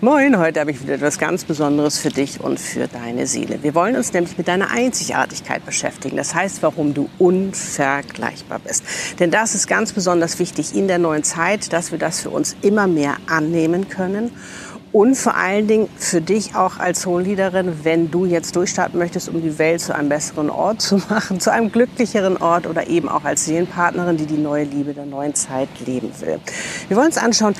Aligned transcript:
Moin, 0.00 0.38
heute 0.38 0.60
habe 0.60 0.70
ich 0.70 0.82
wieder 0.82 0.94
etwas 0.94 1.18
ganz 1.18 1.44
Besonderes 1.44 1.98
für 1.98 2.10
dich 2.10 2.40
und 2.40 2.60
für 2.60 2.88
deine 2.88 3.26
Seele. 3.26 3.62
Wir 3.62 3.74
wollen 3.74 3.96
uns 3.96 4.12
nämlich 4.12 4.36
mit 4.36 4.48
deiner 4.48 4.70
Einzigartigkeit 4.70 5.64
beschäftigen. 5.64 6.16
Das 6.16 6.34
heißt, 6.34 6.62
warum 6.62 6.94
du 6.94 7.08
unvergleichbar 7.18 8.58
bist. 8.58 8.84
Denn 9.18 9.30
das 9.30 9.54
ist 9.54 9.66
ganz 9.66 9.92
besonders 9.92 10.38
wichtig 10.38 10.74
in 10.74 10.88
der 10.88 10.98
neuen 10.98 11.24
Zeit, 11.24 11.72
dass 11.72 11.92
wir 11.92 11.98
das 11.98 12.20
für 12.20 12.30
uns 12.30 12.56
immer 12.62 12.86
mehr 12.86 13.16
annehmen 13.26 13.88
können 13.88 14.30
und 14.92 15.14
vor 15.14 15.36
allen 15.36 15.66
Dingen 15.66 15.88
für 15.96 16.20
dich 16.20 16.54
auch 16.54 16.78
als 16.78 17.02
Soulleaderin, 17.02 17.80
wenn 17.82 18.10
du 18.10 18.26
jetzt 18.26 18.54
durchstarten 18.56 18.98
möchtest, 18.98 19.30
um 19.30 19.40
die 19.40 19.58
Welt 19.58 19.80
zu 19.80 19.94
einem 19.94 20.10
besseren 20.10 20.50
Ort 20.50 20.82
zu 20.82 20.96
machen, 21.08 21.40
zu 21.40 21.50
einem 21.50 21.72
glücklicheren 21.72 22.36
Ort 22.36 22.66
oder 22.66 22.86
eben 22.88 23.08
auch 23.08 23.24
als 23.24 23.46
Seelenpartnerin, 23.46 24.18
die 24.18 24.26
die 24.26 24.36
neue 24.36 24.64
Liebe 24.64 24.92
der 24.92 25.06
neuen 25.06 25.34
Zeit 25.34 25.68
leben 25.86 26.12
will. 26.20 26.38
Wir 26.88 26.96
wollen 26.96 27.06
uns 27.06 27.16
anschauen, 27.16 27.54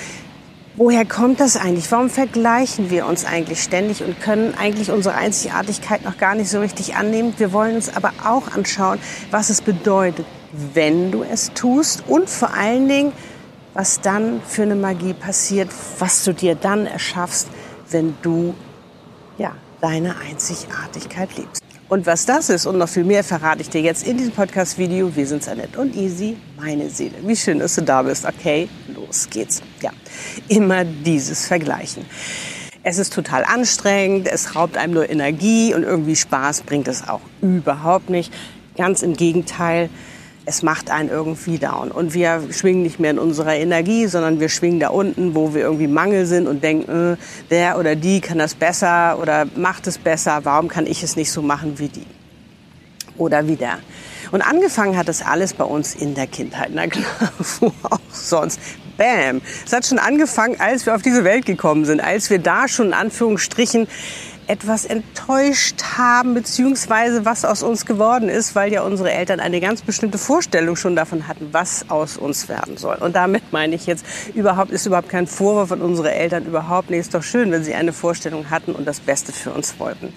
Woher 0.75 1.05
kommt 1.05 1.39
das 1.39 1.59
eigentlich? 1.59 1.93
Warum 1.93 2.09
vergleichen 2.09 2.89
wir 2.89 3.05
uns 3.07 3.27
eigentlich 3.27 3.63
ständig 3.63 4.03
und 4.03 4.19
können 4.21 4.55
eigentlich 4.59 4.91
unsere 4.91 5.15
Einzigartigkeit 5.15 6.03
noch 6.03 6.17
gar 6.17 6.35
nicht 6.35 6.49
so 6.49 6.61
richtig 6.61 6.95
annehmen? 6.95 7.35
Wir 7.37 7.53
wollen 7.53 7.75
uns 7.75 7.95
aber 7.95 8.13
auch 8.25 8.51
anschauen, 8.51 8.99
was 9.31 9.51
es 9.51 9.61
bedeutet, 9.61 10.25
wenn 10.73 11.13
du 11.13 11.25
es 11.25 11.53
tust 11.53 12.05
und 12.09 12.31
vor 12.31 12.55
allen 12.55 12.89
Dingen, 12.89 13.13
was 13.75 14.01
dann 14.01 14.41
für 14.47 14.63
eine 14.63 14.75
Magie 14.75 15.13
passiert, 15.13 15.69
was 15.99 16.25
du 16.25 16.33
dir 16.33 16.55
dann 16.55 16.87
erschaffst, 16.87 17.49
wenn 17.91 18.17
du 18.23 18.55
ja, 19.37 19.53
deine 19.83 20.17
Einzigartigkeit 20.21 21.37
lebst. 21.37 21.62
Und 21.93 22.07
was 22.07 22.25
das 22.25 22.49
ist 22.49 22.65
und 22.65 22.79
noch 22.79 22.89
viel 22.89 23.05
mehr 23.05 23.23
verrate 23.23 23.61
ich 23.61 23.69
dir 23.69 23.83
jetzt 23.83 24.09
in 24.09 24.17
diesem 24.17 24.33
Podcast-Video. 24.33 25.15
Wir 25.15 25.27
sind 25.27 25.47
Annette 25.47 25.79
und 25.79 25.95
Easy, 25.95 26.39
meine 26.57 26.89
Seele. 26.89 27.17
Wie 27.21 27.37
schön, 27.37 27.59
dass 27.59 27.75
du 27.75 27.83
da 27.83 28.01
bist. 28.01 28.25
Okay, 28.25 28.71
los 28.95 29.29
geht's. 29.29 29.61
Ja, 29.83 29.91
immer 30.49 30.87
dieses 30.87 31.47
Vergleichen. 31.47 32.07
Es 32.83 32.97
ist 32.97 33.13
total 33.13 33.45
anstrengend, 33.45 34.27
es 34.27 34.57
raubt 34.57 34.79
einem 34.79 34.95
nur 34.95 35.11
Energie 35.11 35.75
und 35.75 35.83
irgendwie 35.83 36.17
Spaß 36.17 36.63
bringt 36.63 36.89
es 36.89 37.07
auch 37.07 37.21
überhaupt 37.43 38.09
nicht. 38.09 38.33
Ganz 38.75 39.03
im 39.03 39.13
Gegenteil, 39.13 39.91
es 40.45 40.63
macht 40.63 40.91
einen 40.91 41.09
irgendwie 41.09 41.59
down. 41.59 41.91
Und 41.91 42.15
wir 42.15 42.43
schwingen 42.51 42.83
nicht 42.83 42.99
mehr 42.99 43.13
in 43.13 43.19
unserer 43.19 43.55
Energie, 43.55 44.07
sondern 44.07 44.41
wir 44.41 44.49
schwingen 44.49 44.81
da 44.81 44.89
unten, 44.89 45.35
wo 45.35 45.55
wir 45.55 45.63
irgendwie 45.63 45.87
Mangel 45.87 46.27
sind 46.27 46.47
und 46.47 46.63
denken, 46.65 47.15
äh, 47.15 47.17
der 47.51 47.79
oder 47.79 47.95
die 47.95 48.21
kann 48.21 48.39
das 48.39 48.55
besser 48.55 49.19
oder 49.21 49.47
macht 49.57 49.87
es 49.87 49.99
besser, 49.99 50.41
warum 50.45 50.69
kann 50.69 50.87
ich 50.87 51.03
es 51.03 51.17
nicht 51.17 51.31
so 51.31 51.43
machen 51.43 51.79
wie 51.79 51.89
die? 51.89 52.07
Oder 53.17 53.47
wie 53.47 53.57
der. 53.57 53.79
Und 54.33 54.43
angefangen 54.43 54.97
hat 54.97 55.09
das 55.09 55.23
alles 55.23 55.53
bei 55.53 55.65
uns 55.65 55.95
in 55.95 56.15
der 56.15 56.27
Kindheit. 56.27 56.71
Na 56.73 56.87
klar, 56.87 57.33
wo 57.61 57.73
auch 57.83 58.01
sonst. 58.11 58.59
Bam! 58.97 59.41
Es 59.65 59.73
hat 59.73 59.87
schon 59.87 59.99
angefangen, 59.99 60.57
als 60.59 60.87
wir 60.87 60.95
auf 60.95 61.03
diese 61.03 61.25
Welt 61.25 61.47
gekommen 61.47 61.85
sind, 61.85 62.01
als 62.01 62.31
wir 62.31 62.39
da 62.39 62.69
schon 62.69 62.89
in 62.89 62.95
Anführungsstrichen 62.95 63.87
etwas 64.47 64.85
enttäuscht 64.85 65.83
haben, 65.97 66.35
beziehungsweise 66.35 67.25
was 67.25 67.45
aus 67.45 67.63
uns 67.63 67.87
geworden 67.87 68.29
ist, 68.29 68.55
weil 68.55 68.73
ja 68.73 68.83
unsere 68.83 69.13
Eltern 69.13 69.41
eine 69.41 69.61
ganz 69.61 69.83
bestimmte 69.83 70.19
Vorstellung 70.19 70.77
schon 70.77 70.97
davon 70.97 71.29
hatten, 71.29 71.49
was 71.53 71.87
aus 71.89 72.17
uns 72.17 72.49
werden 72.49 72.77
soll. 72.77 72.97
Und 72.97 73.17
damit 73.17 73.53
meine 73.53 73.75
ich 73.75 73.87
jetzt, 73.87 74.05
überhaupt 74.35 74.71
ist 74.71 74.87
überhaupt 74.87 75.09
kein 75.09 75.27
Vorwurf 75.27 75.69
von 75.69 75.81
unseren 75.81 76.07
Eltern, 76.07 76.45
überhaupt 76.45 76.91
nicht. 76.91 77.01
Ist 77.01 77.15
doch 77.15 77.23
schön, 77.23 77.51
wenn 77.53 77.65
sie 77.65 77.75
eine 77.75 77.93
Vorstellung 77.93 78.51
hatten 78.51 78.73
und 78.73 78.87
das 78.87 79.01
Beste 79.01 79.33
für 79.33 79.51
uns 79.51 79.79
wollten. 79.79 80.13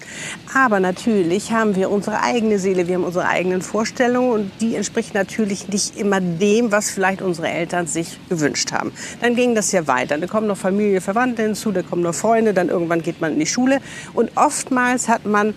Aber 0.54 0.80
natürlich 0.80 1.52
haben 1.52 1.76
wir 1.76 1.90
unsere 1.90 2.22
eigene 2.22 2.58
Seele, 2.58 2.88
wir 2.88 2.96
haben 2.96 3.04
unsere 3.04 3.26
eigenen 3.26 3.62
Vorstellungen 3.62 4.30
und 4.30 4.50
die 4.60 4.76
entspricht 4.76 5.14
natürlich 5.14 5.68
nicht 5.68 5.96
immer 5.96 6.20
dem, 6.20 6.72
was 6.72 6.90
vielleicht 6.90 7.22
unsere 7.22 7.48
Eltern 7.48 7.86
sich 7.86 8.18
gewünscht 8.28 8.72
haben. 8.72 8.92
Dann 9.20 9.36
ging 9.36 9.54
das 9.54 9.72
ja 9.72 9.86
weiter. 9.86 10.18
Da 10.18 10.26
kommen 10.26 10.46
noch 10.46 10.56
Familie, 10.56 11.00
Verwandte 11.00 11.42
hinzu, 11.42 11.72
da 11.72 11.82
kommen 11.82 12.02
noch 12.02 12.14
Freunde, 12.14 12.54
dann 12.54 12.68
irgendwann 12.68 13.02
geht 13.02 13.20
man 13.20 13.32
in 13.32 13.38
die 13.38 13.46
Schule 13.46 13.80
und 14.16 14.36
oftmals 14.36 15.08
hat 15.08 15.26
man 15.26 15.54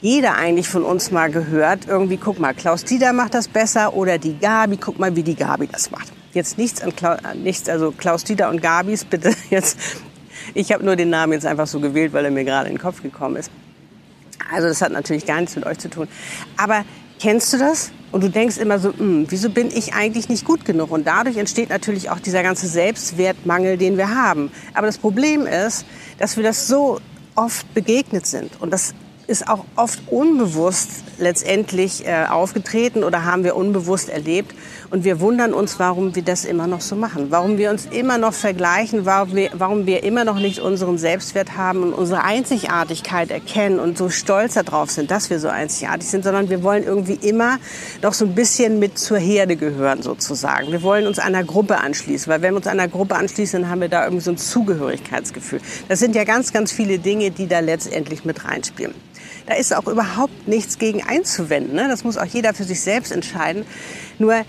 jeder 0.00 0.36
eigentlich 0.36 0.68
von 0.68 0.84
uns 0.84 1.10
mal 1.10 1.30
gehört, 1.30 1.88
irgendwie, 1.88 2.18
guck 2.18 2.38
mal, 2.38 2.54
Klaus 2.54 2.84
Dieter 2.84 3.12
macht 3.12 3.34
das 3.34 3.48
besser 3.48 3.94
oder 3.94 4.18
die 4.18 4.38
Gabi, 4.38 4.76
guck 4.76 4.98
mal, 4.98 5.16
wie 5.16 5.22
die 5.22 5.34
Gabi 5.34 5.66
das 5.66 5.90
macht. 5.90 6.12
Jetzt 6.32 6.58
nichts 6.58 6.82
an 6.82 6.94
Klaus, 6.94 7.18
nichts, 7.34 7.68
also 7.68 7.92
Klaus 7.92 8.22
Dieter 8.24 8.48
und 8.50 8.62
Gabis, 8.62 9.04
bitte 9.04 9.34
jetzt. 9.50 9.78
Ich 10.54 10.72
habe 10.72 10.84
nur 10.84 10.96
den 10.96 11.10
Namen 11.10 11.32
jetzt 11.32 11.46
einfach 11.46 11.66
so 11.66 11.80
gewählt, 11.80 12.12
weil 12.12 12.24
er 12.24 12.30
mir 12.30 12.44
gerade 12.44 12.68
in 12.68 12.76
den 12.76 12.80
Kopf 12.80 13.02
gekommen 13.02 13.36
ist. 13.36 13.50
Also 14.50 14.68
das 14.68 14.80
hat 14.80 14.92
natürlich 14.92 15.26
gar 15.26 15.40
nichts 15.40 15.56
mit 15.56 15.66
euch 15.66 15.78
zu 15.78 15.90
tun. 15.90 16.08
Aber 16.56 16.84
kennst 17.20 17.52
du 17.52 17.58
das? 17.58 17.90
Und 18.10 18.22
du 18.22 18.30
denkst 18.30 18.56
immer 18.56 18.78
so, 18.78 18.94
hm, 18.96 19.26
wieso 19.28 19.50
bin 19.50 19.68
ich 19.68 19.92
eigentlich 19.92 20.28
nicht 20.28 20.44
gut 20.44 20.64
genug? 20.64 20.90
Und 20.90 21.06
dadurch 21.06 21.36
entsteht 21.36 21.68
natürlich 21.68 22.08
auch 22.08 22.20
dieser 22.20 22.42
ganze 22.42 22.66
Selbstwertmangel, 22.66 23.76
den 23.76 23.98
wir 23.98 24.14
haben. 24.14 24.50
Aber 24.72 24.86
das 24.86 24.96
Problem 24.96 25.46
ist, 25.46 25.84
dass 26.18 26.36
wir 26.36 26.44
das 26.44 26.68
so 26.68 27.00
oft 27.38 27.72
begegnet 27.72 28.26
sind. 28.26 28.60
Und 28.60 28.72
das 28.72 28.94
ist 29.28 29.48
auch 29.48 29.64
oft 29.76 30.00
unbewusst 30.10 30.90
letztendlich 31.18 32.06
äh, 32.06 32.24
aufgetreten 32.28 33.04
oder 33.04 33.24
haben 33.24 33.44
wir 33.44 33.56
unbewusst 33.56 34.08
erlebt. 34.08 34.54
Und 34.90 35.04
wir 35.04 35.20
wundern 35.20 35.52
uns, 35.52 35.78
warum 35.78 36.14
wir 36.14 36.22
das 36.22 36.44
immer 36.44 36.66
noch 36.66 36.80
so 36.80 36.96
machen. 36.96 37.26
Warum 37.30 37.58
wir 37.58 37.70
uns 37.70 37.86
immer 37.86 38.16
noch 38.16 38.32
vergleichen, 38.32 39.04
warum 39.04 39.34
wir, 39.34 39.50
warum 39.52 39.86
wir 39.86 40.02
immer 40.02 40.24
noch 40.24 40.38
nicht 40.38 40.60
unseren 40.60 40.96
Selbstwert 40.96 41.56
haben 41.56 41.82
und 41.82 41.92
unsere 41.92 42.24
Einzigartigkeit 42.24 43.30
erkennen 43.30 43.78
und 43.80 43.98
so 43.98 44.08
stolz 44.08 44.54
darauf 44.54 44.90
sind, 44.90 45.10
dass 45.10 45.28
wir 45.28 45.40
so 45.40 45.48
einzigartig 45.48 46.08
sind, 46.08 46.24
sondern 46.24 46.48
wir 46.48 46.62
wollen 46.62 46.84
irgendwie 46.84 47.18
immer 47.20 47.58
noch 48.02 48.14
so 48.14 48.24
ein 48.24 48.34
bisschen 48.34 48.78
mit 48.78 48.98
zur 48.98 49.18
Herde 49.18 49.56
gehören 49.56 50.02
sozusagen. 50.02 50.72
Wir 50.72 50.82
wollen 50.82 51.06
uns 51.06 51.18
einer 51.18 51.44
Gruppe 51.44 51.78
anschließen, 51.78 52.32
weil 52.32 52.42
wenn 52.42 52.54
wir 52.54 52.58
uns 52.58 52.66
einer 52.66 52.88
Gruppe 52.88 53.16
anschließen, 53.16 53.62
dann 53.62 53.70
haben 53.70 53.80
wir 53.80 53.88
da 53.88 54.04
irgendwie 54.04 54.24
so 54.24 54.30
ein 54.30 54.38
Zugehörigkeitsgefühl. 54.38 55.60
Das 55.88 55.98
sind 55.98 56.14
ja 56.14 56.24
ganz, 56.24 56.52
ganz 56.52 56.72
viele 56.72 56.98
Dinge, 56.98 57.30
die 57.30 57.46
da 57.46 57.60
letztendlich 57.60 58.24
mit 58.24 58.44
reinspielen. 58.44 58.94
Da 59.48 59.54
ist 59.54 59.74
auch 59.74 59.86
überhaupt 59.86 60.46
nichts 60.46 60.78
gegen 60.78 61.02
einzuwenden. 61.02 61.74
Ne? 61.74 61.88
Das 61.88 62.04
muss 62.04 62.18
auch 62.18 62.26
jeder 62.26 62.52
für 62.52 62.64
sich 62.64 62.82
selbst 62.82 63.10
entscheiden. 63.10 63.64
Nur 64.18 64.44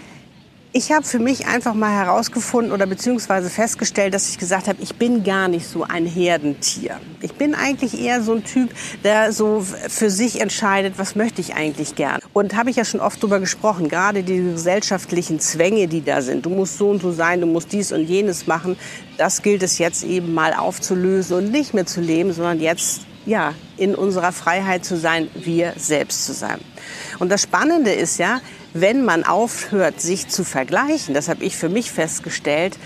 ich 0.73 0.91
habe 0.91 1.03
für 1.03 1.19
mich 1.19 1.47
einfach 1.47 1.73
mal 1.73 1.91
herausgefunden 1.91 2.73
oder 2.73 2.85
beziehungsweise 2.85 3.49
festgestellt, 3.49 4.13
dass 4.13 4.29
ich 4.29 4.37
gesagt 4.37 4.67
habe, 4.67 4.77
ich 4.83 4.95
bin 4.95 5.23
gar 5.23 5.47
nicht 5.47 5.65
so 5.65 5.83
ein 5.83 6.05
Herdentier. 6.05 6.99
Ich 7.21 7.33
bin 7.33 7.55
eigentlich 7.55 7.99
eher 7.99 8.21
so 8.21 8.33
ein 8.33 8.43
Typ, 8.43 8.71
der 9.05 9.31
so 9.31 9.65
für 9.87 10.09
sich 10.09 10.41
entscheidet, 10.41 10.95
was 10.97 11.15
möchte 11.15 11.39
ich 11.39 11.55
eigentlich 11.55 11.95
gern. 11.95 12.19
Und 12.33 12.55
habe 12.55 12.69
ich 12.69 12.75
ja 12.75 12.83
schon 12.83 12.99
oft 12.99 13.23
drüber 13.23 13.39
gesprochen, 13.39 13.87
gerade 13.87 14.21
die 14.21 14.37
gesellschaftlichen 14.37 15.39
Zwänge, 15.39 15.87
die 15.87 16.03
da 16.03 16.21
sind. 16.21 16.45
Du 16.45 16.49
musst 16.49 16.77
so 16.77 16.89
und 16.89 17.01
so 17.01 17.11
sein, 17.13 17.39
du 17.39 17.47
musst 17.47 17.71
dies 17.71 17.93
und 17.93 18.03
jenes 18.03 18.47
machen. 18.47 18.77
Das 19.17 19.41
gilt 19.41 19.63
es 19.63 19.79
jetzt 19.79 20.03
eben 20.03 20.33
mal 20.33 20.53
aufzulösen 20.53 21.37
und 21.37 21.51
nicht 21.51 21.73
mehr 21.73 21.85
zu 21.85 22.01
leben, 22.01 22.33
sondern 22.33 22.59
jetzt 22.59 23.01
ja, 23.25 23.53
in 23.77 23.95
unserer 23.95 24.31
Freiheit 24.31 24.85
zu 24.85 24.97
sein, 24.97 25.29
wir 25.35 25.73
selbst 25.77 26.25
zu 26.25 26.33
sein. 26.33 26.59
Und 27.19 27.29
das 27.29 27.41
Spannende 27.41 27.91
ist 27.91 28.17
ja, 28.17 28.41
wenn 28.73 29.03
man 29.03 29.23
aufhört, 29.23 30.01
sich 30.01 30.27
zu 30.27 30.43
vergleichen, 30.43 31.13
das 31.13 31.27
habe 31.27 31.43
ich 31.43 31.57
für 31.57 31.69
mich 31.69 31.91
festgestellt, 31.91 32.77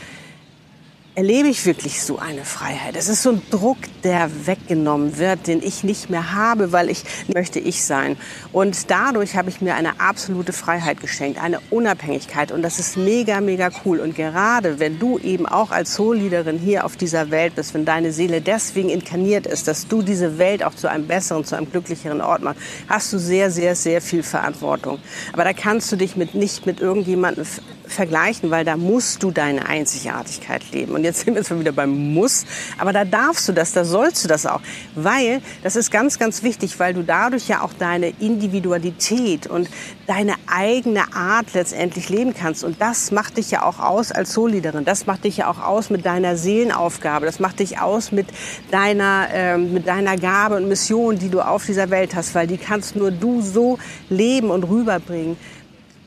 erlebe 1.16 1.48
ich 1.48 1.66
wirklich 1.68 2.02
so 2.02 2.18
eine 2.18 2.44
Freiheit. 2.44 2.96
Es 2.96 3.08
ist 3.08 3.22
so 3.22 3.32
ein 3.32 3.42
Druck, 3.52 3.78
der 4.04 4.48
weggenommen 4.48 5.20
wird, 5.20 5.46
den 5.46 5.62
ich 5.62 5.84
nicht 5.84 6.10
mehr 6.10 6.34
habe, 6.34 6.72
weil 6.72 6.90
ich 6.90 7.04
möchte 7.34 7.60
ich 7.60 7.84
sein. 7.84 8.18
Und 8.52 8.90
dadurch 8.90 9.36
habe 9.36 9.50
ich 9.50 9.62
mir 9.62 9.76
eine 9.76 10.00
absolute 10.00 10.54
Freiheit 10.54 11.02
geschenkt, 11.02 11.40
eine 11.40 11.60
Unabhängigkeit. 11.70 12.52
Und 12.52 12.64
das 12.64 12.80
ist 12.80 12.98
mega, 12.98 13.42
mega 13.42 13.70
cool. 13.86 14.00
Und 14.00 14.16
gerade 14.16 14.80
wenn 14.80 14.98
du 14.98 15.20
eben 15.20 15.46
auch 15.46 15.70
als 15.70 15.94
Soul-Leaderin 15.94 16.58
hier 16.58 16.84
auf 16.84 16.98
dieser 16.98 17.30
Welt 17.30 17.56
bist, 17.56 17.76
wenn 17.76 17.86
deine 17.86 18.12
Seele 18.12 18.42
deswegen 18.42 18.90
inkarniert 18.90 19.46
ist, 19.46 19.68
dass 19.68 19.88
du 19.88 20.02
diese 20.02 20.40
Welt 20.40 20.64
auch 20.64 20.74
zu 20.74 20.90
einem 20.90 21.06
besseren, 21.06 21.46
zu 21.46 21.56
einem 21.56 21.70
glücklicheren 21.70 22.22
Ort 22.22 22.42
machst, 22.42 22.60
hast 22.90 23.14
du 23.14 23.20
sehr, 23.20 23.52
sehr, 23.52 23.76
sehr 23.76 24.02
viel 24.02 24.24
Verantwortung. 24.24 24.98
Aber 25.32 25.44
da 25.44 25.54
kannst 25.54 25.92
du 25.92 25.96
dich 25.96 26.16
mit, 26.16 26.34
nicht 26.34 26.66
mit 26.66 26.80
irgendjemandem 26.82 27.46
vergleichen, 27.88 28.52
weil 28.52 28.66
da 28.66 28.78
musst 28.78 29.24
du 29.24 29.32
deine 29.32 29.66
Einzigartigkeit 29.66 30.64
leben. 30.72 30.94
Und 30.94 31.04
jetzt 31.04 31.22
sind 31.22 31.36
wir 31.36 31.44
zwar 31.44 31.60
wieder 31.60 31.72
beim 31.72 32.14
Muss, 32.14 32.46
aber 32.78 32.94
da 32.94 33.06
darfst 33.06 33.48
du 33.48 33.54
das, 33.54 33.72
da 33.72 33.86
sollst 33.86 34.24
du 34.24 34.28
das 34.28 34.46
auch. 34.46 34.62
Weil, 34.96 35.42
das 35.64 35.76
ist 35.76 35.92
ganz, 35.92 36.20
ganz 36.20 36.44
wichtig, 36.44 36.80
weil 36.80 36.94
du 36.94 37.04
dadurch 37.04 37.48
ja 37.48 37.62
auch 37.62 37.74
deine 37.74 38.10
Individualität 38.20 39.48
und 39.48 39.70
deine 40.08 40.34
eigene 40.48 41.14
Art 41.14 41.54
letztendlich 41.54 42.10
leben 42.10 42.34
kannst. 42.34 42.64
Und 42.64 42.82
das 42.82 43.12
macht 43.12 43.38
dich 43.38 43.52
ja 43.52 43.64
auch 43.64 43.80
aus 43.80 44.12
als 44.12 44.34
Soulleaderin. 44.34 44.86
Das 44.86 45.06
macht 45.06 45.24
dich 45.24 45.38
ja 45.38 45.50
auch 45.50 45.60
aus 45.60 45.90
mit 45.90 46.06
deiner 46.06 46.36
Seelenaufgabe. 46.36 47.26
Das 47.26 47.40
macht 47.40 47.60
dich 47.60 47.80
aus 47.80 48.12
mit 48.12 48.28
deiner, 48.72 49.28
äh, 49.34 49.58
mit 49.58 49.88
deiner 49.88 50.18
Gabe 50.18 50.56
und 50.56 50.68
Mission, 50.68 51.18
die 51.20 51.30
du 51.30 51.42
auf 51.42 51.66
dieser 51.66 51.90
Welt 51.90 52.16
hast, 52.16 52.36
weil 52.36 52.48
die 52.48 52.58
kannst 52.58 52.96
nur 52.96 53.12
du 53.12 53.42
so 53.42 53.78
leben 54.10 54.50
und 54.50 54.64
rüberbringen 54.64 55.38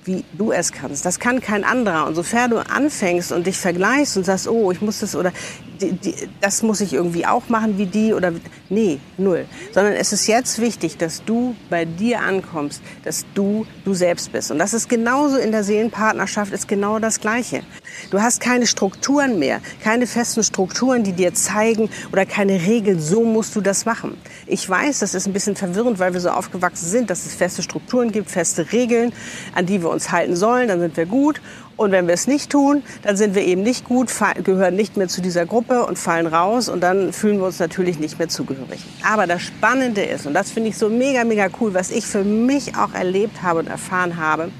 wie 0.06 0.24
du 0.32 0.52
es 0.52 0.72
kannst. 0.72 1.04
Das 1.04 1.18
kann 1.18 1.40
kein 1.40 1.64
anderer. 1.64 2.06
Und 2.06 2.14
sofern 2.14 2.50
du 2.50 2.58
anfängst 2.58 3.32
und 3.32 3.46
dich 3.46 3.58
vergleichst 3.58 4.16
und 4.16 4.24
sagst, 4.24 4.48
oh, 4.48 4.70
ich 4.70 4.80
muss 4.80 5.00
das 5.00 5.14
oder 5.16 5.32
die, 5.80 5.92
die, 5.92 6.14
das 6.40 6.62
muss 6.62 6.80
ich 6.80 6.92
irgendwie 6.92 7.26
auch 7.26 7.48
machen 7.48 7.76
wie 7.78 7.86
die 7.86 8.14
oder 8.14 8.32
nee, 8.68 8.98
null. 9.18 9.46
Sondern 9.72 9.94
es 9.94 10.12
ist 10.12 10.26
jetzt 10.26 10.60
wichtig, 10.60 10.96
dass 10.96 11.24
du 11.24 11.54
bei 11.68 11.84
dir 11.84 12.20
ankommst, 12.20 12.82
dass 13.04 13.26
du 13.34 13.66
du 13.84 13.94
selbst 13.94 14.32
bist. 14.32 14.50
Und 14.50 14.58
das 14.58 14.74
ist 14.74 14.88
genauso 14.88 15.36
in 15.36 15.50
der 15.50 15.64
Seelenpartnerschaft, 15.64 16.52
ist 16.52 16.68
genau 16.68 16.98
das 16.98 17.20
Gleiche. 17.20 17.62
Du 18.10 18.20
hast 18.20 18.40
keine 18.40 18.66
Strukturen 18.66 19.38
mehr, 19.38 19.60
keine 19.82 20.06
festen 20.06 20.42
Strukturen, 20.42 21.02
die 21.02 21.12
dir 21.12 21.34
zeigen 21.34 21.88
oder 22.12 22.26
keine 22.26 22.54
Regeln, 22.54 23.00
so 23.00 23.24
musst 23.24 23.56
du 23.56 23.60
das 23.60 23.84
machen. 23.84 24.16
Ich 24.46 24.68
weiß, 24.68 25.00
das 25.00 25.14
ist 25.14 25.26
ein 25.26 25.32
bisschen 25.32 25.56
verwirrend, 25.56 25.98
weil 25.98 26.12
wir 26.12 26.20
so 26.20 26.30
aufgewachsen 26.30 26.88
sind, 26.88 27.10
dass 27.10 27.26
es 27.26 27.34
feste 27.34 27.62
Strukturen 27.62 28.12
gibt, 28.12 28.30
feste 28.30 28.72
Regeln, 28.72 29.12
an 29.54 29.66
die 29.66 29.82
wir 29.82 29.90
uns 29.90 30.12
halten 30.12 30.36
sollen, 30.36 30.68
dann 30.68 30.80
sind 30.80 30.96
wir 30.96 31.06
gut. 31.06 31.40
Und 31.76 31.92
wenn 31.92 32.06
wir 32.06 32.14
es 32.14 32.26
nicht 32.26 32.50
tun, 32.50 32.82
dann 33.02 33.16
sind 33.18 33.34
wir 33.34 33.42
eben 33.42 33.62
nicht 33.62 33.84
gut, 33.84 34.10
gehören 34.44 34.74
nicht 34.76 34.96
mehr 34.96 35.08
zu 35.08 35.20
dieser 35.20 35.44
Gruppe 35.44 35.84
und 35.84 35.98
fallen 35.98 36.26
raus 36.26 36.70
und 36.70 36.80
dann 36.80 37.12
fühlen 37.12 37.38
wir 37.38 37.46
uns 37.46 37.58
natürlich 37.58 37.98
nicht 37.98 38.18
mehr 38.18 38.28
zugehörig. 38.28 38.80
Aber 39.02 39.26
das 39.26 39.42
Spannende 39.42 40.02
ist, 40.02 40.26
und 40.26 40.32
das 40.32 40.50
finde 40.50 40.70
ich 40.70 40.78
so 40.78 40.88
mega, 40.88 41.24
mega 41.24 41.48
cool, 41.60 41.74
was 41.74 41.90
ich 41.90 42.06
für 42.06 42.24
mich 42.24 42.76
auch 42.76 42.94
erlebt 42.94 43.42
habe 43.42 43.58
und 43.58 43.66
erfahren 43.66 44.16
habe, 44.16 44.50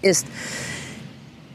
ist, 0.00 0.26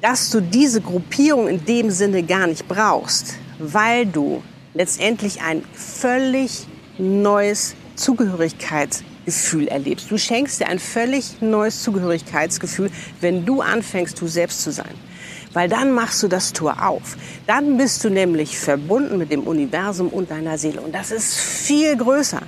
dass 0.02 0.30
du 0.30 0.42
diese 0.42 0.82
Gruppierung 0.82 1.48
in 1.48 1.66
dem 1.66 1.90
Sinne 1.92 2.24
gar 2.24 2.48
nicht 2.48 2.68
brauchst, 2.68 3.36
weil 3.60 4.06
du 4.06 4.44
letztendlich 4.74 5.42
ein 5.42 5.64
völlig 5.74 6.68
neues 6.98 7.76
Zugehörigkeitsgefühl 7.96 9.68
erlebst. 9.68 10.12
Du 10.12 10.18
schenkst 10.18 10.60
dir 10.60 10.68
ein 10.68 10.80
völlig 10.80 11.42
neues 11.42 11.82
Zugehörigkeitsgefühl, 11.82 12.92
wenn 13.22 13.46
du 13.46 13.62
anfängst, 13.62 14.20
du 14.22 14.28
selbst 14.28 14.62
zu 14.62 14.72
sein. 14.72 14.94
Weil 15.54 15.70
dann 15.70 15.92
machst 15.92 16.22
du 16.22 16.28
das 16.28 16.54
Tor 16.54 16.88
auf. 16.88 17.18
Dann 17.48 17.78
bist 17.78 18.04
du 18.04 18.10
nämlich 18.10 18.60
verbunden 18.60 19.18
mit 19.18 19.32
dem 19.32 19.48
Universum 19.48 20.10
und 20.10 20.30
deiner 20.30 20.58
Seele. 20.58 20.82
Und 20.82 20.94
das 20.94 21.10
ist 21.10 21.36
viel 21.36 21.96
größer. 21.98 22.44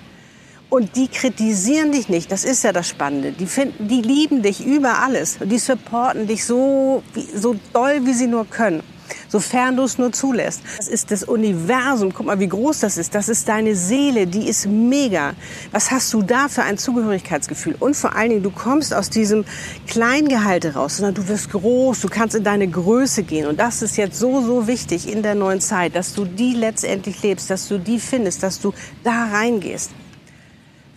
Und 0.69 0.95
die 0.95 1.07
kritisieren 1.07 1.92
dich 1.92 2.10
nicht. 2.10 2.31
Das 2.31 2.44
ist 2.44 2.63
ja 2.63 2.71
das 2.71 2.88
Spannende. 2.88 3.31
Die 3.31 3.48
finden, 3.48 3.88
die 3.88 4.01
lieben 4.01 4.44
dich 4.44 4.66
über 4.66 5.00
alles. 5.00 5.38
Und 5.39 5.50
die 5.50 5.57
supporten 5.57 6.27
dich 6.27 6.45
so, 6.45 7.01
so 7.33 7.56
doll, 7.74 8.06
wie 8.06 8.13
sie 8.13 8.27
nur 8.27 8.45
können. 8.45 8.83
Sofern 9.27 9.75
du 9.75 9.83
es 9.83 9.98
nur 9.98 10.12
zulässt. 10.12 10.62
Das 10.77 10.88
ist 10.88 11.10
das 11.10 11.24
Universum. 11.24 12.13
Guck 12.13 12.27
mal, 12.27 12.39
wie 12.39 12.48
groß 12.48 12.81
das 12.81 12.98
ist. 12.98 13.16
Das 13.16 13.30
ist 13.30 13.48
deine 13.48 13.75
Seele. 13.75 14.27
Die 14.27 14.48
ist 14.48 14.68
mega. 14.68 15.33
Was 15.71 15.89
hast 15.89 16.13
du 16.13 16.21
da 16.21 16.48
für 16.48 16.62
ein 16.62 16.77
Zugehörigkeitsgefühl? 16.77 17.75
Und 17.80 17.95
vor 17.95 18.15
allen 18.15 18.30
Dingen, 18.30 18.44
du 18.44 18.51
kommst 18.51 18.94
aus 18.94 19.10
diesem 19.10 19.45
Kleingehalte 19.88 20.75
raus, 20.75 20.98
sondern 20.98 21.15
du 21.15 21.27
wirst 21.27 21.50
groß. 21.51 22.01
Du 22.01 22.10
kannst 22.10 22.36
in 22.36 22.44
deine 22.44 22.68
Größe 22.68 23.24
gehen. 23.24 23.48
Und 23.48 23.60
das 23.60 23.81
ist 23.81 23.98
jetzt 23.98 24.19
so, 24.19 24.42
so 24.42 24.68
wichtig 24.68 25.12
in 25.12 25.24
der 25.24 25.33
neuen 25.33 25.62
Zeit, 25.62 25.95
dass 25.95 26.13
du 26.13 26.25
die 26.25 26.54
letztendlich 26.54 27.24
lebst, 27.24 27.50
dass 27.50 27.68
du 27.68 27.80
die 27.80 28.00
findest, 28.00 28.44
dass 28.44 28.60
du 28.60 28.74
da 29.04 29.30
reingehst. 29.31 29.92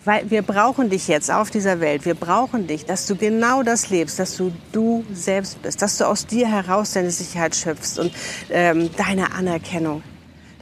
Weil 0.04 0.30
wir 0.30 0.42
brauchen 0.42 0.90
dich 0.90 1.06
jetzt 1.06 1.30
auf 1.30 1.50
dieser 1.50 1.80
Welt. 1.80 2.04
Wir 2.04 2.14
brauchen 2.14 2.66
dich, 2.66 2.84
dass 2.84 3.06
du 3.06 3.14
genau 3.14 3.62
das 3.62 3.90
lebst, 3.90 4.18
dass 4.18 4.36
du 4.36 4.52
du 4.72 5.04
selbst 5.12 5.62
bist, 5.62 5.80
dass 5.80 5.98
du 5.98 6.06
aus 6.06 6.26
dir 6.26 6.48
heraus 6.48 6.92
deine 6.92 7.10
Sicherheit 7.10 7.54
schöpfst 7.54 7.98
und 7.98 8.12
ähm, 8.50 8.90
deine 8.96 9.32
Anerkennung 9.32 10.02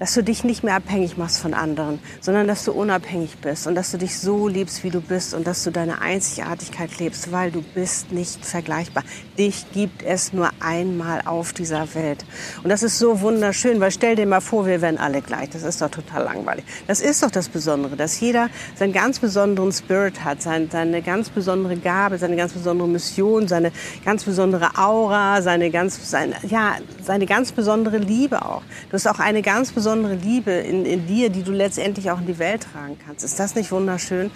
dass 0.01 0.15
du 0.15 0.25
dich 0.25 0.45
nicht 0.45 0.65
mehr 0.65 0.77
abhängig 0.77 1.19
machst 1.19 1.41
von 1.41 1.53
anderen, 1.53 1.99
sondern 2.23 2.49
dass 2.49 2.65
du 2.65 2.73
unabhängig 2.73 3.37
bist 3.37 3.67
und 3.67 3.75
dass 3.75 3.91
du 3.91 3.99
dich 3.99 4.19
so 4.19 4.49
liebst, 4.49 4.83
wie 4.83 4.89
du 4.89 5.03
bist 5.03 5.35
und 5.35 5.47
dass 5.47 5.63
du 5.63 5.71
deine 5.71 6.01
Einzigartigkeit 6.01 6.99
lebst, 6.99 7.31
weil 7.33 7.51
du 7.51 7.63
bist 7.75 8.11
nicht 8.11 8.45
vergleichbar. 8.45 9.05
Dich 9.39 9.71
gibt 9.73 10.03
es 10.03 10.33
nur 10.33 10.49
einmal 10.59 11.21
auf 11.27 11.53
dieser 11.53 11.95
Welt. 11.95 12.25
Und 12.63 12.71
das 12.71 12.83
ist 12.83 12.99
so 12.99 13.21
wunderschön, 13.21 13.79
weil 13.79 13.91
stell 13.91 14.17
dir 14.17 14.25
mal 14.25 14.41
vor, 14.41 14.67
wir 14.67 14.81
wären 14.81 14.97
alle 14.97 15.21
gleich. 15.21 15.51
Das 15.51 15.63
ist 15.63 15.83
doch 15.83 15.91
total 15.91 16.25
langweilig. 16.25 16.65
Das 16.87 17.01
ist 17.01 17.23
doch 17.23 17.31
das 17.31 17.51
Besondere, 17.51 17.95
dass 17.95 18.19
jeder 18.21 18.49
seinen 18.77 18.95
ganz 18.95 19.19
besonderen 19.19 19.71
Spirit 19.71 20.25
hat, 20.25 20.41
seine 20.41 21.03
ganz 21.03 21.29
besondere 21.29 21.77
Gabe, 21.77 22.17
seine 22.17 22.37
ganz 22.37 22.55
besondere 22.55 22.89
Mission, 22.89 23.49
seine 23.49 23.71
ganz 24.03 24.25
besondere 24.25 24.79
Aura, 24.79 25.43
seine 25.43 25.71
ganz, 25.71 26.11
seine, 26.11 26.37
ja, 26.49 26.77
seine 27.05 27.27
ganz 27.27 27.53
besondere 27.53 27.99
Liebe 27.99 28.47
auch. 28.47 28.63
Du 28.89 28.95
hast 28.95 29.07
auch 29.07 29.19
eine 29.19 29.43
ganz 29.43 29.73
besondere 29.73 29.90
besondere 29.91 30.15
Liebe 30.15 30.53
in, 30.53 30.87
in 30.87 31.09
dir, 31.09 31.31
die 31.31 31.43
du 31.43 31.51
letztendlich 31.51 32.13
auch 32.13 32.21
in 32.21 32.27
die 32.27 32.39
Welt 32.39 32.65
tragen 32.73 32.97
kannst. 33.05 33.25
Ist 33.25 33.41
das 33.41 33.57
nicht 33.57 33.73
wunderschön? 33.73 34.31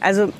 Also 0.00 0.32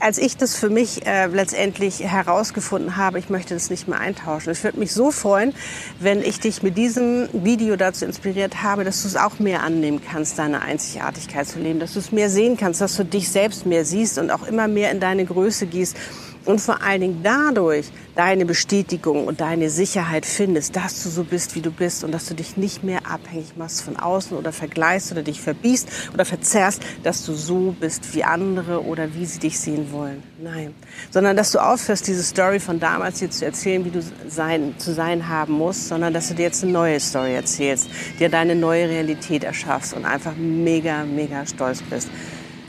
als 0.00 0.18
ich 0.18 0.36
das 0.36 0.54
für 0.54 0.68
mich 0.68 1.06
äh, 1.06 1.28
letztendlich 1.28 2.00
herausgefunden 2.00 2.98
habe, 2.98 3.18
ich 3.18 3.30
möchte 3.30 3.54
das 3.54 3.70
nicht 3.70 3.88
mehr 3.88 4.00
eintauschen. 4.00 4.52
Ich 4.52 4.62
würde 4.64 4.78
mich 4.78 4.92
so 4.92 5.12
freuen, 5.12 5.54
wenn 5.98 6.20
ich 6.20 6.40
dich 6.40 6.62
mit 6.62 6.76
diesem 6.76 7.28
Video 7.32 7.76
dazu 7.76 8.04
inspiriert 8.04 8.62
habe, 8.62 8.84
dass 8.84 9.00
du 9.00 9.08
es 9.08 9.16
auch 9.16 9.38
mehr 9.38 9.62
annehmen 9.62 10.02
kannst, 10.06 10.38
deine 10.38 10.60
Einzigartigkeit 10.60 11.48
zu 11.48 11.58
leben, 11.58 11.80
dass 11.80 11.94
du 11.94 12.00
es 12.00 12.12
mehr 12.12 12.28
sehen 12.28 12.58
kannst, 12.58 12.82
dass 12.82 12.96
du 12.96 13.04
dich 13.04 13.30
selbst 13.30 13.64
mehr 13.64 13.86
siehst 13.86 14.18
und 14.18 14.30
auch 14.30 14.46
immer 14.46 14.68
mehr 14.68 14.90
in 14.90 15.00
deine 15.00 15.24
Größe 15.24 15.66
gehst 15.66 15.96
und 16.44 16.60
vor 16.60 16.82
allen 16.82 17.00
Dingen 17.00 17.20
dadurch 17.22 17.86
deine 18.14 18.44
Bestätigung 18.44 19.26
und 19.26 19.40
deine 19.40 19.70
Sicherheit 19.70 20.26
findest, 20.26 20.76
dass 20.76 21.02
du 21.02 21.08
so 21.08 21.24
bist, 21.24 21.54
wie 21.54 21.60
du 21.60 21.70
bist 21.70 22.04
und 22.04 22.12
dass 22.12 22.26
du 22.26 22.34
dich 22.34 22.56
nicht 22.56 22.84
mehr 22.84 23.06
abhängig 23.06 23.56
machst 23.56 23.82
von 23.82 23.96
außen 23.96 24.36
oder 24.36 24.52
vergleichst 24.52 25.12
oder 25.12 25.22
dich 25.22 25.40
verbiest 25.40 25.88
oder 26.12 26.24
verzerrst, 26.24 26.82
dass 27.02 27.24
du 27.24 27.32
so 27.32 27.74
bist 27.78 28.14
wie 28.14 28.24
andere 28.24 28.84
oder 28.84 29.14
wie 29.14 29.24
sie 29.24 29.38
dich 29.38 29.58
sehen 29.58 29.92
wollen. 29.92 30.22
Nein, 30.42 30.74
sondern 31.10 31.36
dass 31.36 31.52
du 31.52 31.58
aufhörst, 31.58 32.06
diese 32.06 32.22
Story 32.22 32.60
von 32.60 32.80
damals 32.80 33.20
dir 33.20 33.30
zu 33.30 33.44
erzählen, 33.44 33.84
wie 33.84 33.90
du 33.90 34.02
sein, 34.28 34.74
zu 34.78 34.92
sein 34.92 35.28
haben 35.28 35.54
musst, 35.54 35.88
sondern 35.88 36.12
dass 36.12 36.28
du 36.28 36.34
dir 36.34 36.42
jetzt 36.42 36.62
eine 36.62 36.72
neue 36.72 37.00
Story 37.00 37.34
erzählst, 37.34 37.88
dir 38.18 38.28
deine 38.28 38.54
neue 38.54 38.88
Realität 38.88 39.44
erschaffst 39.44 39.94
und 39.94 40.04
einfach 40.04 40.34
mega, 40.36 41.04
mega 41.04 41.46
stolz 41.46 41.82
bist 41.82 42.08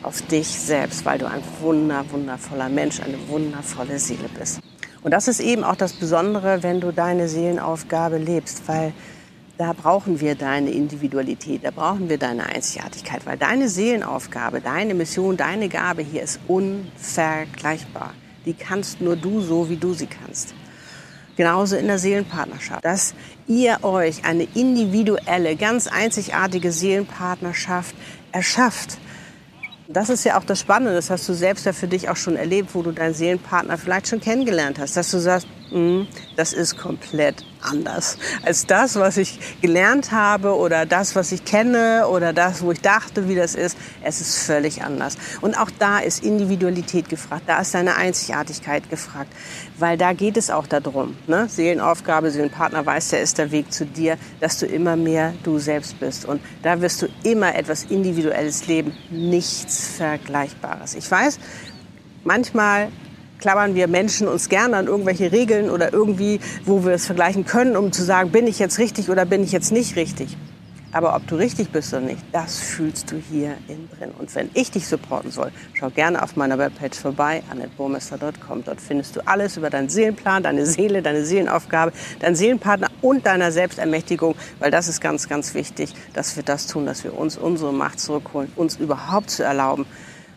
auf 0.04 0.22
dich 0.22 0.48
selbst, 0.48 1.06
weil 1.06 1.20
du 1.20 1.26
ein 1.26 1.42
wunder, 1.62 2.06
wundervoller 2.12 2.70
Mensch, 2.70 3.00
eine 3.02 3.18
wundervolle 3.28 4.00
Seele 4.00 4.30
bist. 4.38 4.60
Und 5.02 5.12
das 5.12 5.28
ist 5.28 5.40
eben 5.40 5.64
auch 5.64 5.76
das 5.76 5.94
Besondere, 5.94 6.64
wenn 6.64 6.80
du 6.80 6.92
deine 6.92 7.28
Seelenaufgabe 7.28 8.18
lebst, 8.18 8.68
weil 8.68 8.94
da 9.58 9.74
brauchen 9.74 10.20
wir 10.20 10.36
deine 10.36 10.72
Individualität, 10.72 11.64
da 11.64 11.72
brauchen 11.72 12.10
wir 12.10 12.18
deine 12.18 12.46
Einzigartigkeit, 12.46 13.26
weil 13.26 13.38
deine 13.38 13.70
Seelenaufgabe, 13.70 14.62
deine 14.62 14.94
Mission, 14.94 15.38
deine 15.38 15.70
Gabe 15.70 16.02
hier 16.02 16.24
ist 16.24 16.40
unvergleichbar. 16.48 18.14
Die 18.46 18.54
kannst 18.54 19.02
nur 19.02 19.16
du 19.16 19.42
so, 19.42 19.70
wie 19.70 19.78
du 19.78 19.94
sie 19.94 20.08
kannst. 20.08 20.54
Genauso 21.36 21.76
in 21.76 21.88
der 21.88 21.98
Seelenpartnerschaft, 21.98 22.86
dass 22.86 23.16
ihr 23.48 23.84
euch 23.84 24.24
eine 24.24 24.44
individuelle, 24.54 25.56
ganz 25.56 25.88
einzigartige 25.88 26.72
Seelenpartnerschaft 26.72 27.96
erschafft 28.32 28.98
das 29.94 30.10
ist 30.10 30.24
ja 30.24 30.38
auch 30.38 30.44
das 30.44 30.60
Spannende, 30.60 30.94
das 30.94 31.10
hast 31.10 31.28
du 31.30 31.34
selbst 31.34 31.66
ja 31.66 31.74
für 31.74 31.88
dich 31.88 32.10
auch 32.10 32.16
schon 32.16 32.36
erlebt, 32.36 32.74
wo 32.74 32.82
du 32.82 32.92
deinen 32.92 33.14
Seelenpartner 33.14 33.78
vielleicht 33.78 34.08
schon 34.08 34.20
kennengelernt 34.20 34.80
hast, 34.80 34.98
dass 34.98 35.12
du 35.12 35.20
sagst, 35.20 35.48
das 36.36 36.54
ist 36.54 36.78
komplett 36.78 37.44
anders 37.64 38.18
als 38.44 38.66
das, 38.66 38.96
was 38.96 39.18
ich 39.18 39.40
gelernt 39.62 40.12
habe 40.12 40.56
oder 40.56 40.86
das, 40.86 41.16
was 41.16 41.32
ich 41.32 41.46
kenne 41.46 42.08
oder 42.08 42.34
das, 42.34 42.62
wo 42.62 42.72
ich 42.72 42.82
dachte, 42.82 43.28
wie 43.28 43.36
das 43.36 43.56
ist. 43.56 43.78
Es 44.04 44.22
ist 44.22 44.40
völlig 44.44 44.84
anders. 44.84 45.18
Und 45.42 45.58
auch 45.58 45.70
da 45.80 46.00
ist 46.00 46.24
Individualität 46.24 47.10
gefragt, 47.10 47.44
da 47.48 47.62
ist 47.62 47.74
deine 47.74 47.96
Einzigartigkeit 47.96 48.90
gefragt, 48.90 49.32
weil 49.78 49.98
da 49.98 50.14
geht 50.14 50.38
es 50.38 50.50
auch 50.50 50.68
darum. 50.68 51.16
Ne? 51.28 51.48
Seelenaufgabe, 51.50 52.32
Seelenpartner 52.32 52.86
weiß, 52.86 53.10
der 53.10 53.22
ist 53.22 53.38
der 53.38 53.52
Weg 53.52 53.72
zu 53.72 53.86
dir, 53.86 54.18
dass 54.40 54.60
du 54.60 54.66
immer 54.66 54.96
mehr 54.96 55.34
du 55.44 55.60
selbst 55.60 56.00
bist. 56.00 56.26
Und 56.26 56.42
da 56.62 56.82
wirst 56.82 57.02
du 57.02 57.08
immer 57.24 57.56
etwas 57.56 57.86
Individuelles 57.86 58.68
leben, 58.68 58.94
nichts 59.10 59.88
Vergleichbares. 59.98 60.96
Ich 60.96 61.10
weiß, 61.10 61.40
manchmal 62.24 62.90
klammern 63.44 63.76
wir 63.76 63.90
Menschen 63.90 64.30
uns 64.30 64.48
gerne 64.48 64.78
an 64.78 64.88
irgendwelche 64.88 65.34
Regeln 65.34 65.70
oder 65.70 65.92
irgendwie, 65.92 66.40
wo 66.64 66.86
wir 66.86 66.94
es 66.94 67.06
vergleichen 67.06 67.44
können, 67.46 67.76
um 67.76 67.92
zu 67.92 68.02
sagen, 68.02 68.32
bin 68.32 68.48
ich 68.48 68.58
jetzt 68.58 68.80
richtig 68.80 69.10
oder 69.10 69.26
bin 69.26 69.44
ich 69.44 69.52
jetzt 69.52 69.74
nicht 69.74 69.98
richtig. 69.98 70.38
Aber 70.94 71.14
ob 71.14 71.28
du 71.28 71.36
richtig 71.36 71.70
bist 71.70 71.92
oder 71.92 72.04
nicht, 72.04 72.24
das 72.32 72.60
fühlst 72.60 73.12
du 73.12 73.18
hier 73.18 73.58
innen 73.68 73.90
drin. 73.98 74.12
Und 74.18 74.34
wenn 74.34 74.50
ich 74.54 74.72
dich 74.72 74.88
supporten 74.88 75.30
soll, 75.30 75.52
schau 75.74 75.90
gerne 75.90 76.24
auf 76.24 76.38
meiner 76.38 76.58
Webpage 76.58 76.98
vorbei, 76.98 77.44
annetburmester.com. 77.52 78.64
Dort 78.64 78.80
findest 78.80 79.18
du 79.18 79.28
alles 79.28 79.58
über 79.58 79.70
deinen 79.70 79.90
Seelenplan, 79.90 80.44
deine 80.44 80.66
Seele, 80.66 81.02
deine 81.02 81.26
Seelenaufgabe, 81.26 81.92
deinen 82.22 82.36
Seelenpartner 82.36 82.92
und 83.02 83.26
deiner 83.26 83.52
Selbstermächtigung. 83.52 84.36
Weil 84.60 84.72
das 84.72 84.88
ist 84.88 85.02
ganz, 85.02 85.28
ganz 85.28 85.54
wichtig, 85.54 85.94
dass 86.14 86.38
wir 86.38 86.44
das 86.44 86.68
tun, 86.68 86.86
dass 86.86 87.04
wir 87.04 87.18
uns 87.18 87.38
unsere 87.38 87.74
Macht 87.74 88.00
zurückholen, 88.00 88.54
uns 88.56 88.78
überhaupt 88.78 89.32
zu 89.32 89.44
erlauben, 89.44 89.86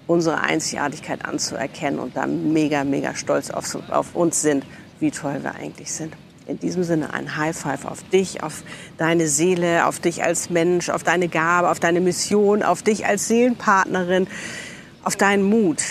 unsere 0.07 0.41
Einzigartigkeit 0.41 1.25
anzuerkennen 1.25 1.99
und 1.99 2.17
da 2.17 2.27
mega, 2.27 2.85
mega 2.85 3.15
stolz 3.15 3.51
auf, 3.51 3.77
auf 3.91 4.15
uns 4.15 4.43
sind, 4.43 4.65
wie 5.01 5.11
toll 5.11 5.43
wir 5.43 5.55
eigentlich 5.55 5.93
sind. 5.93 6.15
In 6.47 6.61
diesem 6.61 6.85
Sinne 6.85 7.13
ein 7.13 7.37
High 7.37 7.57
Five 7.57 7.85
auf 7.85 8.05
dich, 8.11 8.43
auf 8.43 8.63
deine 8.99 9.27
Seele, 9.27 9.87
auf 9.87 9.99
dich 9.99 10.23
als 10.23 10.49
Mensch, 10.49 10.91
auf 10.91 11.03
deine 11.03 11.29
Gabe, 11.29 11.71
auf 11.71 11.81
deine 11.81 12.01
Mission, 12.01 12.63
auf 12.63 12.83
dich 12.83 13.05
als 13.05 13.27
Seelenpartnerin, 13.27 14.29
auf 15.03 15.17
deinen 15.17 15.43
Mut, 15.43 15.83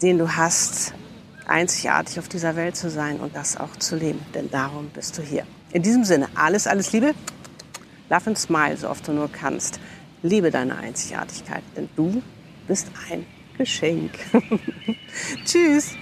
den 0.00 0.16
du 0.16 0.36
hast, 0.36 0.94
einzigartig 1.46 2.18
auf 2.18 2.28
dieser 2.28 2.56
Welt 2.56 2.76
zu 2.76 2.88
sein 2.88 3.20
und 3.20 3.36
das 3.36 3.58
auch 3.58 3.76
zu 3.76 3.94
leben. 3.94 4.20
Denn 4.34 4.50
darum 4.50 4.88
bist 4.88 5.18
du 5.18 5.22
hier. 5.22 5.44
In 5.72 5.82
diesem 5.82 6.04
Sinne, 6.04 6.28
alles, 6.34 6.66
alles 6.66 6.92
Liebe. 6.92 7.12
Laugh 8.08 8.26
and 8.26 8.38
smile, 8.38 8.76
so 8.76 8.88
oft 8.88 9.06
du 9.06 9.12
nur 9.12 9.30
kannst. 9.30 9.80
Liebe 10.22 10.50
deine 10.50 10.78
Einzigartigkeit, 10.78 11.62
denn 11.76 11.90
du 11.94 12.22
bist 12.66 12.90
ein 13.10 13.26
Geschenk. 13.58 14.12
Tschüss. 15.44 15.94